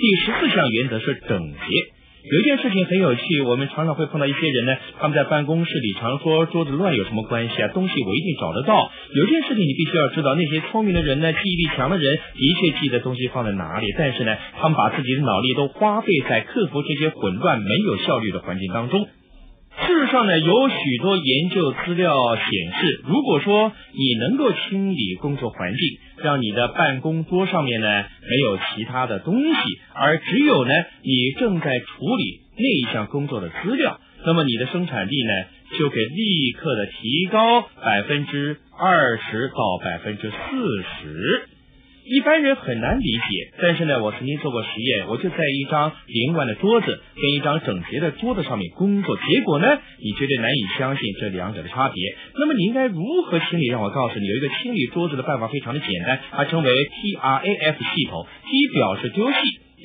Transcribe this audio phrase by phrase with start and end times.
[0.00, 1.60] 第十四项原则是整洁。
[2.22, 7.68] 有一件事情很有趣，我们常常会碰到一些人呢，他们在办公室里常说桌子乱有什么关系啊？
[7.68, 8.90] 东西我一定找得到。
[9.14, 19.06] 有一件事情你必须要知道，那些聪明的人呢，记忆力强的人，的确记得东西放在哪里，但是呢，他们把自己的脑力都花费在克服这些混乱、没有效率的环境当中。
[19.86, 22.44] 事实上呢，有许多研究资料显
[22.80, 25.78] 示，如果说你能够清理工作环境，
[26.22, 29.50] 让你的办公桌上面呢没有其他的东西，
[29.94, 30.70] 而只有呢
[31.02, 35.32] 你正在处理那一项工作的资料，那么你的生产力呢
[35.78, 40.36] 就可以立刻的提高百分之二十到百分之四
[41.02, 41.48] 十。
[42.10, 51.94] 一般人很难理解，但是呢，我曾经做过实验，我就在一张凌乱的桌子跟一张整洁的桌子上面工作，结果呢，你绝对难以相信这两者的差别。
[52.34, 53.68] 那么你应该如何清理？
[53.68, 58.26] 让我告诉你，有一个清理桌子的办法非常的简单，它称为 T R A F 系统。
[58.42, 59.36] T 表示丢弃，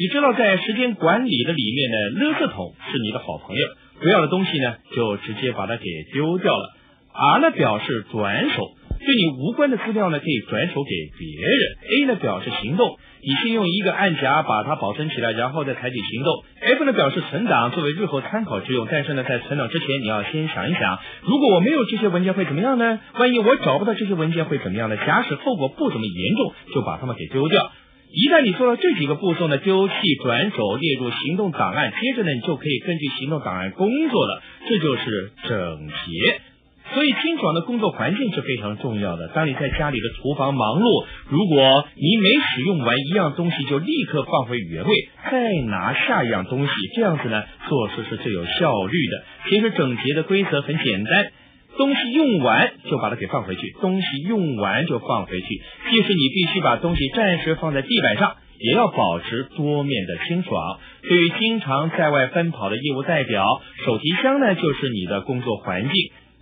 [0.00, 3.66] 你知道在时间管理的里面呢，垃圾桶是你的好朋友，
[4.00, 6.72] 不要的东西呢，就直接把它给丢掉了。
[7.12, 8.62] R 呢表示转手。
[9.04, 11.60] 对你无关的资料呢，可以转手给别人。
[11.84, 16.32] A 呢表示行动，你先用一个按夹把它保存起来，然后再采取行动。
[16.60, 18.88] F 呢表示存档，作为日后参考之用。
[18.90, 22.98] 但是呢，在存档之前，你要先想一想，如果我没有这些文件会怎么样呢？
[23.18, 24.96] 万一我找不到这些文件会怎么样呢？
[24.96, 27.72] 假使后果不怎么严重，就把它们给丢掉。
[28.16, 34.42] 一旦你做了这几个步骤呢，丢弃、转手、列入行动档案，接着呢，你就可以根据行动档案工作了。
[34.68, 36.53] 这就是整洁。
[36.94, 39.28] 所以清爽的工作环境是非常重要的。
[39.34, 49.24] 当你在家里的厨房忙碌，如果你每使用完一样东西就立刻放回原位，再拿下一样东西，这样子呢做事是最有效率的。
[49.50, 51.32] 其实整洁的规则很简单，
[51.76, 55.46] 东西用完就把它给放回去，东西用完就放回去。
[55.90, 60.78] 即使你必须把东西暂时放在地板上，也要保持桌面的清爽。
[61.02, 63.44] 对于经常在外奔跑的业务代表，
[63.84, 65.92] 手提箱呢就是你的工作环境。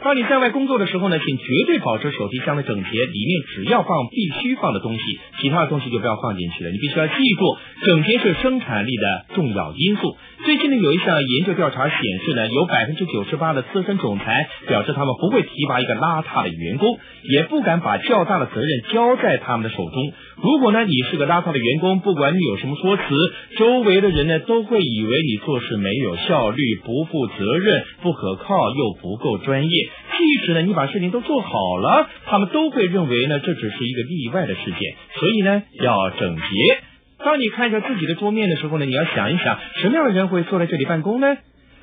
[0.00, 5.00] 当你在外工作的时候呢，请绝对保持手提箱的整洁，里面只要放必须放的东西，
[5.40, 6.70] 其他的东西就不要放进去了。
[6.70, 10.16] 你必须要记住，整洁是生产力的重要因素。
[10.48, 19.92] 最近呢，有一项研究调查显示呢，有百分之九十八的资深总裁表示，他们不会提拔一个邋遢的员工，也不敢把较大的责任交在他们的手中。
[20.40, 23.02] 如果呢，你是个邋遢的员工，不管你有什么说辞，
[23.58, 29.70] 周围的人呢都会以为你做事没有效率、不负责任、不可靠又不够专业。
[30.16, 34.80] 即使呢，你把事情都做好了，他们都会认为呢，这只是一个例外的事件。
[35.20, 36.42] 所以呢，要整洁。
[37.24, 41.36] 当你看着自己的桌面的时候呢，你要想一想，什么样的人会坐在这里办公呢？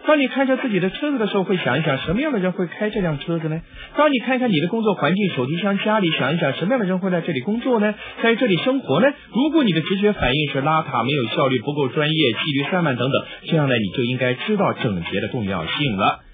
[0.08, 3.60] 当你看着自己的车子的时候，会想一想，什么样的人会开这辆车子呢？
[3.98, 7.96] 当你看看你的工作环境，手提箱家里，想一想，什么样的人会在这里工作呢？
[8.22, 9.08] 在这里生活呢？
[9.34, 16.25] 如果你的直觉反应是邋遢、没有效率、不够专业、纪律散漫等等，这样呢，你就应该知道整洁的重要性了。